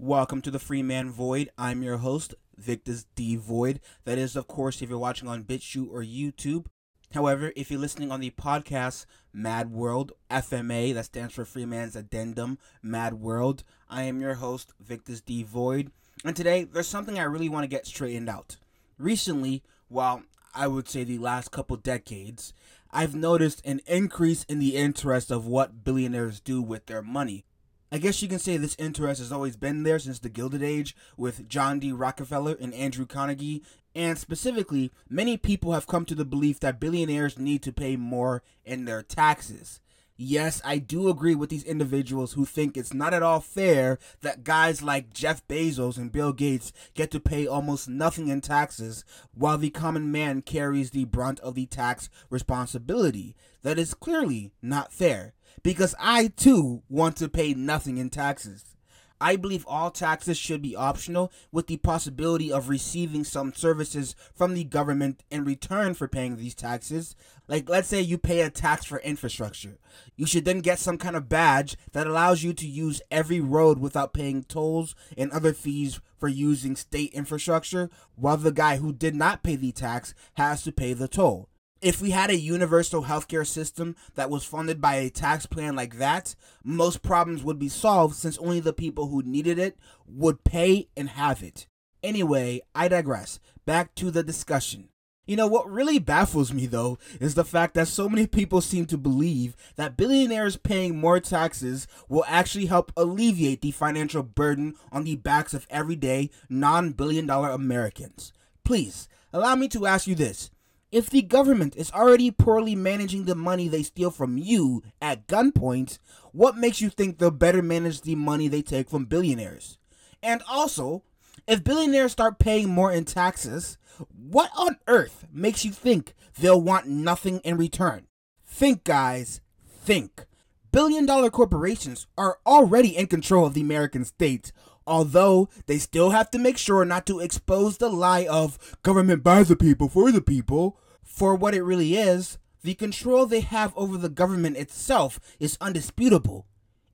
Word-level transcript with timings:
Welcome 0.00 0.42
to 0.42 0.52
the 0.52 0.60
Free 0.60 0.84
Man 0.84 1.10
Void. 1.10 1.50
I'm 1.58 1.82
your 1.82 1.96
host, 1.96 2.32
Victus 2.56 3.06
D 3.16 3.34
Void. 3.34 3.80
That 4.04 4.16
is, 4.16 4.36
of 4.36 4.46
course, 4.46 4.80
if 4.80 4.88
you're 4.88 4.96
watching 4.96 5.26
on 5.26 5.42
BitChute 5.42 5.90
or 5.90 6.04
YouTube. 6.04 6.66
However, 7.14 7.52
if 7.56 7.68
you're 7.68 7.80
listening 7.80 8.12
on 8.12 8.20
the 8.20 8.30
podcast 8.30 9.06
Mad 9.32 9.72
World, 9.72 10.12
FMA, 10.30 10.94
that 10.94 11.06
stands 11.06 11.34
for 11.34 11.44
Free 11.44 11.64
Man's 11.64 11.96
Addendum, 11.96 12.58
Mad 12.80 13.14
World, 13.14 13.64
I 13.90 14.02
am 14.02 14.20
your 14.20 14.34
host, 14.34 14.72
Victus 14.78 15.20
D 15.20 15.42
Void. 15.42 15.90
And 16.24 16.36
today, 16.36 16.62
there's 16.62 16.86
something 16.86 17.18
I 17.18 17.24
really 17.24 17.48
want 17.48 17.64
to 17.64 17.68
get 17.68 17.84
straightened 17.84 18.28
out. 18.28 18.56
Recently, 18.98 19.64
well, 19.90 20.22
I 20.54 20.68
would 20.68 20.88
say 20.88 21.02
the 21.02 21.18
last 21.18 21.50
couple 21.50 21.76
decades, 21.76 22.52
I've 22.92 23.16
noticed 23.16 23.66
an 23.66 23.80
increase 23.84 24.44
in 24.44 24.60
the 24.60 24.76
interest 24.76 25.32
of 25.32 25.48
what 25.48 25.82
billionaires 25.82 26.38
do 26.38 26.62
with 26.62 26.86
their 26.86 27.02
money. 27.02 27.46
I 27.90 27.98
guess 27.98 28.20
you 28.20 28.28
can 28.28 28.38
say 28.38 28.56
this 28.56 28.76
interest 28.78 29.20
has 29.20 29.32
always 29.32 29.56
been 29.56 29.82
there 29.82 29.98
since 29.98 30.18
the 30.18 30.28
Gilded 30.28 30.62
Age 30.62 30.94
with 31.16 31.48
John 31.48 31.78
D. 31.78 31.90
Rockefeller 31.90 32.56
and 32.60 32.74
Andrew 32.74 33.06
Carnegie, 33.06 33.62
and 33.94 34.18
specifically, 34.18 34.92
many 35.08 35.36
people 35.36 35.72
have 35.72 35.86
come 35.86 36.04
to 36.04 36.14
the 36.14 36.26
belief 36.26 36.60
that 36.60 36.80
billionaires 36.80 37.38
need 37.38 37.62
to 37.62 37.72
pay 37.72 37.96
more 37.96 38.42
in 38.64 38.84
their 38.84 39.02
taxes. 39.02 39.80
Yes, 40.20 40.60
I 40.64 40.78
do 40.78 41.08
agree 41.08 41.36
with 41.36 41.48
these 41.48 41.62
individuals 41.62 42.32
who 42.32 42.44
think 42.44 42.76
it's 42.76 42.92
not 42.92 43.14
at 43.14 43.22
all 43.22 43.38
fair 43.38 44.00
that 44.22 44.42
guys 44.42 44.82
like 44.82 45.12
Jeff 45.12 45.46
Bezos 45.46 45.96
and 45.96 46.10
Bill 46.10 46.32
Gates 46.32 46.72
get 46.94 47.12
to 47.12 47.20
pay 47.20 47.46
almost 47.46 47.88
nothing 47.88 48.26
in 48.26 48.40
taxes 48.40 49.04
while 49.32 49.56
the 49.56 49.70
common 49.70 50.10
man 50.10 50.42
carries 50.42 50.90
the 50.90 51.04
brunt 51.04 51.38
of 51.38 51.54
the 51.54 51.66
tax 51.66 52.10
responsibility. 52.30 53.36
That 53.62 53.78
is 53.78 53.94
clearly 53.94 54.50
not 54.60 54.92
fair 54.92 55.34
because 55.62 55.94
I 56.00 56.26
too 56.26 56.82
want 56.88 57.16
to 57.18 57.28
pay 57.28 57.54
nothing 57.54 57.96
in 57.98 58.10
taxes. 58.10 58.74
I 59.20 59.36
believe 59.36 59.64
all 59.66 59.90
taxes 59.90 60.38
should 60.38 60.62
be 60.62 60.76
optional 60.76 61.32
with 61.50 61.66
the 61.66 61.76
possibility 61.76 62.52
of 62.52 62.68
receiving 62.68 63.24
some 63.24 63.52
services 63.52 64.14
from 64.34 64.54
the 64.54 64.64
government 64.64 65.24
in 65.30 65.44
return 65.44 65.94
for 65.94 66.08
paying 66.08 66.36
these 66.36 66.54
taxes. 66.54 67.16
Like, 67.48 67.68
let's 67.68 67.88
say 67.88 68.00
you 68.00 68.18
pay 68.18 68.42
a 68.42 68.50
tax 68.50 68.84
for 68.84 69.00
infrastructure. 69.00 69.78
You 70.16 70.26
should 70.26 70.44
then 70.44 70.60
get 70.60 70.78
some 70.78 70.98
kind 70.98 71.16
of 71.16 71.28
badge 71.28 71.76
that 71.92 72.06
allows 72.06 72.42
you 72.42 72.52
to 72.54 72.66
use 72.66 73.02
every 73.10 73.40
road 73.40 73.78
without 73.78 74.12
paying 74.12 74.44
tolls 74.44 74.94
and 75.16 75.30
other 75.30 75.52
fees 75.52 76.00
for 76.16 76.28
using 76.28 76.76
state 76.76 77.12
infrastructure, 77.12 77.90
while 78.16 78.36
the 78.36 78.52
guy 78.52 78.76
who 78.76 78.92
did 78.92 79.14
not 79.14 79.42
pay 79.42 79.56
the 79.56 79.72
tax 79.72 80.14
has 80.34 80.62
to 80.62 80.72
pay 80.72 80.92
the 80.92 81.08
toll 81.08 81.48
if 81.80 82.00
we 82.02 82.10
had 82.10 82.30
a 82.30 82.36
universal 82.36 83.04
healthcare 83.04 83.46
system 83.46 83.96
that 84.14 84.30
was 84.30 84.44
funded 84.44 84.80
by 84.80 84.96
a 84.96 85.10
tax 85.10 85.46
plan 85.46 85.76
like 85.76 85.98
that, 85.98 86.34
most 86.64 87.02
problems 87.02 87.42
would 87.42 87.58
be 87.58 87.68
solved 87.68 88.16
since 88.16 88.38
only 88.38 88.60
the 88.60 88.72
people 88.72 89.08
who 89.08 89.22
needed 89.22 89.58
it 89.58 89.78
would 90.06 90.44
pay 90.44 90.88
and 90.96 91.10
have 91.10 91.42
it. 91.42 91.66
Anyway, 92.02 92.60
I 92.74 92.88
digress. 92.88 93.40
Back 93.64 93.94
to 93.96 94.10
the 94.10 94.22
discussion. 94.22 94.88
You 95.26 95.36
know, 95.36 95.46
what 95.46 95.70
really 95.70 95.98
baffles 95.98 96.54
me 96.54 96.64
though 96.64 96.98
is 97.20 97.34
the 97.34 97.44
fact 97.44 97.74
that 97.74 97.86
so 97.86 98.08
many 98.08 98.26
people 98.26 98.62
seem 98.62 98.86
to 98.86 98.96
believe 98.96 99.54
that 99.76 99.96
billionaires 99.96 100.56
paying 100.56 100.98
more 100.98 101.20
taxes 101.20 101.86
will 102.08 102.24
actually 102.26 102.64
help 102.64 102.92
alleviate 102.96 103.60
the 103.60 103.72
financial 103.72 104.22
burden 104.22 104.74
on 104.90 105.04
the 105.04 105.16
backs 105.16 105.52
of 105.52 105.66
everyday 105.68 106.30
non 106.48 106.92
billion 106.92 107.26
dollar 107.26 107.50
Americans. 107.50 108.32
Please, 108.64 109.06
allow 109.30 109.54
me 109.54 109.68
to 109.68 109.86
ask 109.86 110.06
you 110.06 110.14
this 110.14 110.50
if 110.90 111.10
the 111.10 111.22
government 111.22 111.76
is 111.76 111.90
already 111.92 112.30
poorly 112.30 112.74
managing 112.74 113.24
the 113.24 113.34
money 113.34 113.68
they 113.68 113.82
steal 113.82 114.10
from 114.10 114.38
you 114.38 114.82
at 115.02 115.26
gunpoint, 115.26 115.98
what 116.32 116.56
makes 116.56 116.80
you 116.80 116.88
think 116.88 117.18
they'll 117.18 117.30
better 117.30 117.62
manage 117.62 118.02
the 118.02 118.14
money 118.14 118.48
they 118.48 118.62
take 118.62 118.88
from 118.88 119.04
billionaires? 119.04 119.78
And 120.22 120.42
also, 120.48 121.02
if 121.46 121.64
billionaires 121.64 122.12
start 122.12 122.38
paying 122.38 122.68
more 122.68 122.92
in 122.92 123.04
taxes, 123.04 123.78
what 124.16 124.50
on 124.56 124.78
earth 124.86 125.26
makes 125.32 125.64
you 125.64 125.72
think 125.72 126.14
they'll 126.38 126.60
want 126.60 126.86
nothing 126.86 127.40
in 127.40 127.56
return? 127.56 128.06
Think, 128.46 128.84
guys, 128.84 129.40
think. 129.66 130.26
Billion 130.70 131.06
dollar 131.06 131.30
corporations 131.30 132.06
are 132.16 132.38
already 132.46 132.96
in 132.96 133.06
control 133.06 133.46
of 133.46 133.54
the 133.54 133.60
American 133.60 134.04
state, 134.04 134.52
although 134.88 135.48
they 135.66 135.78
still 135.78 136.10
have 136.10 136.30
to 136.32 136.38
make 136.38 136.58
sure 136.58 136.84
not 136.84 137.06
to 137.06 137.20
expose 137.20 137.76
the 137.76 137.88
lie 137.88 138.26
of 138.26 138.76
government 138.82 139.22
by 139.22 139.42
the 139.42 139.56
people 139.56 139.88
for 139.88 140.10
the 140.10 140.22
people 140.22 140.78
for 141.04 141.34
what 141.34 141.54
it 141.54 141.62
really 141.62 141.96
is. 141.96 142.38
The 142.62 142.74
control 142.74 143.26
they 143.26 143.40
have 143.40 143.72
over 143.76 143.96
the 143.96 144.08
government 144.08 144.56
itself 144.56 145.20
is 145.38 145.56
undisputable. 145.60 146.46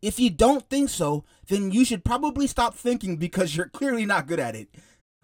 If 0.03 0.21
you 0.21 0.29
don't 0.29 0.69
think 0.69 0.91
so, 0.91 1.25
then 1.49 1.71
you 1.71 1.85
should 1.85 2.05
probably 2.05 2.47
stop 2.47 2.75
thinking 2.75 3.17
because 3.17 3.57
you're 3.57 3.69
clearly 3.69 4.05
not 4.05 4.27
good 4.27 4.39
at 4.39 4.55
it. 4.55 4.69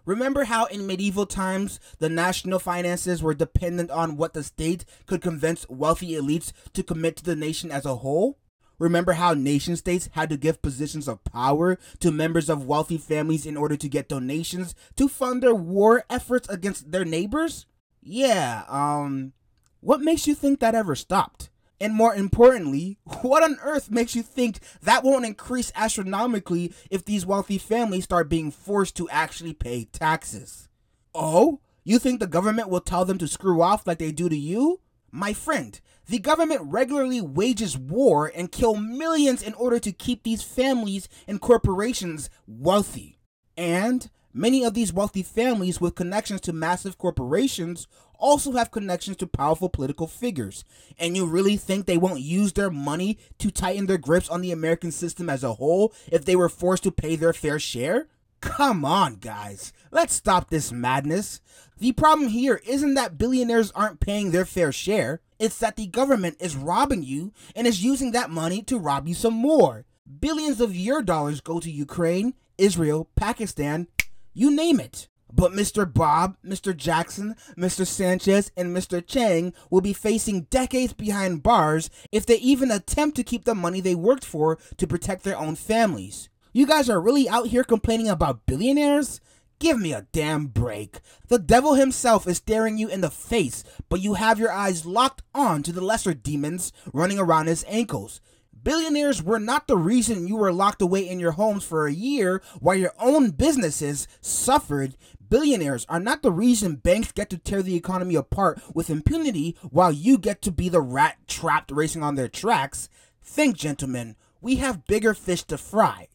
Remember 0.05 0.45
how 0.45 0.65
in 0.65 0.87
medieval 0.87 1.27
times 1.27 1.79
the 1.99 2.09
national 2.09 2.57
finances 2.57 3.21
were 3.21 3.35
dependent 3.35 3.91
on 3.91 4.17
what 4.17 4.33
the 4.33 4.43
state 4.43 4.83
could 5.05 5.21
convince 5.21 5.69
wealthy 5.69 6.13
elites 6.13 6.51
to 6.73 6.81
commit 6.81 7.17
to 7.17 7.23
the 7.23 7.35
nation 7.35 7.71
as 7.71 7.85
a 7.85 7.97
whole? 7.97 8.39
Remember 8.81 9.13
how 9.13 9.35
nation 9.35 9.75
states 9.75 10.09
had 10.13 10.31
to 10.31 10.37
give 10.37 10.63
positions 10.63 11.07
of 11.07 11.23
power 11.23 11.77
to 11.99 12.11
members 12.11 12.49
of 12.49 12.65
wealthy 12.65 12.97
families 12.97 13.45
in 13.45 13.55
order 13.55 13.77
to 13.77 13.87
get 13.87 14.09
donations 14.09 14.73
to 14.95 15.07
fund 15.07 15.43
their 15.43 15.53
war 15.53 16.03
efforts 16.09 16.49
against 16.49 16.91
their 16.91 17.05
neighbors? 17.05 17.67
Yeah, 18.01 18.63
um, 18.67 19.33
what 19.81 20.01
makes 20.01 20.25
you 20.25 20.33
think 20.33 20.59
that 20.59 20.73
ever 20.73 20.95
stopped? 20.95 21.51
And 21.79 21.93
more 21.93 22.15
importantly, 22.15 22.97
what 23.21 23.43
on 23.43 23.59
earth 23.61 23.91
makes 23.91 24.15
you 24.15 24.23
think 24.23 24.57
that 24.81 25.03
won't 25.03 25.27
increase 25.27 25.71
astronomically 25.75 26.73
if 26.89 27.05
these 27.05 27.23
wealthy 27.23 27.59
families 27.59 28.05
start 28.05 28.29
being 28.29 28.49
forced 28.49 28.97
to 28.97 29.07
actually 29.09 29.53
pay 29.53 29.85
taxes? 29.85 30.69
Oh, 31.13 31.59
you 31.83 31.99
think 31.99 32.19
the 32.19 32.25
government 32.25 32.69
will 32.69 32.81
tell 32.81 33.05
them 33.05 33.19
to 33.19 33.27
screw 33.27 33.61
off 33.61 33.85
like 33.85 33.99
they 33.99 34.11
do 34.11 34.27
to 34.27 34.35
you? 34.35 34.79
My 35.11 35.33
friend, 35.33 35.79
the 36.07 36.19
government 36.19 36.61
regularly 36.63 37.19
wages 37.19 37.77
war 37.77 38.31
and 38.33 38.51
kill 38.51 38.75
millions 38.75 39.43
in 39.43 39.53
order 39.55 39.77
to 39.79 39.91
keep 39.91 40.23
these 40.23 40.41
families 40.41 41.09
and 41.27 41.41
corporations 41.41 42.29
wealthy. 42.47 43.19
And 43.57 44.09
many 44.33 44.63
of 44.63 44.73
these 44.73 44.93
wealthy 44.93 45.21
families 45.21 45.81
with 45.81 45.95
connections 45.95 46.39
to 46.41 46.53
massive 46.53 46.97
corporations 46.97 47.87
also 48.17 48.53
have 48.53 48.71
connections 48.71 49.17
to 49.17 49.27
powerful 49.27 49.67
political 49.67 50.07
figures. 50.07 50.63
And 50.97 51.17
you 51.17 51.25
really 51.25 51.57
think 51.57 51.85
they 51.85 51.97
won't 51.97 52.21
use 52.21 52.53
their 52.53 52.69
money 52.69 53.17
to 53.39 53.51
tighten 53.51 53.87
their 53.87 53.97
grips 53.97 54.29
on 54.29 54.41
the 54.41 54.51
American 54.51 54.91
system 54.91 55.29
as 55.29 55.43
a 55.43 55.55
whole 55.55 55.93
if 56.09 56.23
they 56.23 56.37
were 56.37 56.49
forced 56.49 56.83
to 56.83 56.91
pay 56.91 57.17
their 57.17 57.33
fair 57.33 57.59
share? 57.59 58.07
Come 58.41 58.83
on, 58.83 59.15
guys. 59.15 59.71
Let's 59.91 60.15
stop 60.15 60.49
this 60.49 60.71
madness. 60.71 61.41
The 61.77 61.91
problem 61.91 62.29
here 62.29 62.59
isn't 62.65 62.95
that 62.95 63.17
billionaires 63.17 63.71
aren't 63.71 63.99
paying 63.99 64.31
their 64.31 64.45
fair 64.45 64.71
share, 64.71 65.21
it's 65.39 65.57
that 65.59 65.75
the 65.75 65.87
government 65.87 66.37
is 66.39 66.55
robbing 66.55 67.03
you 67.03 67.33
and 67.55 67.65
is 67.65 67.83
using 67.83 68.11
that 68.11 68.29
money 68.29 68.61
to 68.63 68.77
rob 68.77 69.07
you 69.07 69.13
some 69.13 69.33
more. 69.33 69.85
Billions 70.19 70.59
of 70.59 70.75
your 70.75 71.01
dollars 71.01 71.39
go 71.39 71.59
to 71.59 71.71
Ukraine, 71.71 72.33
Israel, 72.57 73.09
Pakistan, 73.15 73.87
you 74.33 74.51
name 74.51 74.79
it. 74.79 75.07
But 75.33 75.53
Mr. 75.53 75.91
Bob, 75.91 76.35
Mr. 76.45 76.75
Jackson, 76.75 77.35
Mr. 77.57 77.87
Sanchez, 77.87 78.51
and 78.57 78.75
Mr. 78.75 79.05
Chang 79.05 79.53
will 79.69 79.81
be 79.81 79.93
facing 79.93 80.43
decades 80.43 80.93
behind 80.93 81.43
bars 81.43 81.89
if 82.11 82.25
they 82.25 82.37
even 82.37 82.69
attempt 82.69 83.15
to 83.15 83.23
keep 83.23 83.45
the 83.45 83.55
money 83.55 83.81
they 83.81 83.95
worked 83.95 84.25
for 84.25 84.57
to 84.77 84.87
protect 84.87 85.23
their 85.23 85.37
own 85.37 85.55
families. 85.55 86.29
You 86.53 86.65
guys 86.65 86.89
are 86.89 86.99
really 86.99 87.29
out 87.29 87.47
here 87.47 87.63
complaining 87.63 88.09
about 88.09 88.45
billionaires? 88.45 89.21
Give 89.59 89.79
me 89.79 89.93
a 89.93 90.07
damn 90.11 90.47
break. 90.47 90.99
The 91.29 91.39
devil 91.39 91.75
himself 91.75 92.27
is 92.27 92.37
staring 92.37 92.77
you 92.77 92.89
in 92.89 92.99
the 92.99 93.09
face, 93.09 93.63
but 93.87 94.01
you 94.01 94.15
have 94.15 94.37
your 94.37 94.51
eyes 94.51 94.85
locked 94.85 95.21
on 95.33 95.63
to 95.63 95.71
the 95.71 95.79
lesser 95.79 96.13
demons 96.13 96.73
running 96.91 97.17
around 97.17 97.47
his 97.47 97.63
ankles. 97.69 98.19
Billionaires 98.61 99.23
were 99.23 99.39
not 99.39 99.67
the 99.67 99.77
reason 99.77 100.27
you 100.27 100.35
were 100.35 100.51
locked 100.51 100.81
away 100.81 101.07
in 101.07 101.21
your 101.21 101.31
homes 101.31 101.63
for 101.63 101.87
a 101.87 101.93
year 101.93 102.41
while 102.59 102.75
your 102.75 102.91
own 102.99 103.29
businesses 103.29 104.09
suffered. 104.19 104.97
Billionaires 105.29 105.85
are 105.87 106.01
not 106.01 106.21
the 106.21 106.33
reason 106.33 106.75
banks 106.75 107.13
get 107.13 107.29
to 107.29 107.37
tear 107.37 107.63
the 107.63 107.77
economy 107.77 108.15
apart 108.15 108.61
with 108.73 108.89
impunity 108.89 109.55
while 109.69 109.93
you 109.93 110.17
get 110.17 110.41
to 110.41 110.51
be 110.51 110.67
the 110.67 110.81
rat 110.81 111.15
trapped 111.29 111.71
racing 111.71 112.03
on 112.03 112.15
their 112.15 112.27
tracks. 112.27 112.89
Think, 113.23 113.55
gentlemen, 113.55 114.17
we 114.41 114.57
have 114.57 114.85
bigger 114.85 115.13
fish 115.13 115.43
to 115.43 115.57
fry. 115.57 116.09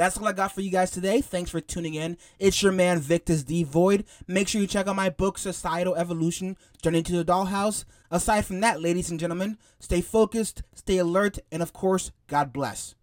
That's 0.00 0.16
all 0.16 0.26
I 0.26 0.32
got 0.32 0.52
for 0.52 0.62
you 0.62 0.70
guys 0.70 0.90
today. 0.90 1.20
Thanks 1.20 1.50
for 1.50 1.60
tuning 1.60 1.92
in. 1.92 2.16
It's 2.38 2.62
your 2.62 2.72
man 2.72 3.00
Victus 3.00 3.42
D 3.42 3.64
Void. 3.64 4.06
Make 4.26 4.48
sure 4.48 4.58
you 4.58 4.66
check 4.66 4.88
out 4.88 4.96
my 4.96 5.10
book, 5.10 5.36
Societal 5.36 5.94
Evolution 5.94 6.56
Journey 6.80 7.02
to 7.02 7.22
the 7.22 7.22
Dollhouse. 7.22 7.84
Aside 8.10 8.46
from 8.46 8.60
that, 8.60 8.80
ladies 8.80 9.10
and 9.10 9.20
gentlemen, 9.20 9.58
stay 9.78 10.00
focused, 10.00 10.62
stay 10.74 10.96
alert, 10.96 11.38
and 11.52 11.60
of 11.60 11.74
course, 11.74 12.12
God 12.28 12.50
bless. 12.50 12.94